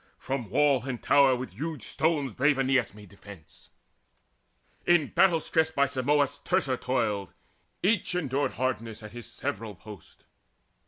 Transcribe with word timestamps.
From 0.17 0.49
wall 0.49 0.85
and 0.85 0.99
tower 1.03 1.35
With 1.35 1.51
huge 1.51 1.83
stones 1.83 2.33
brave 2.33 2.57
Aeneas 2.57 2.95
made 2.95 3.09
defence. 3.09 3.69
In 4.87 5.09
battle 5.09 5.39
stress 5.39 5.69
by 5.69 5.85
Simons 5.85 6.39
Teucer 6.39 6.75
toiled. 6.77 7.33
Each 7.83 8.15
endured 8.15 8.53
hardness 8.53 9.03
at 9.03 9.11
his 9.11 9.31
several 9.31 9.75
post. 9.75 10.25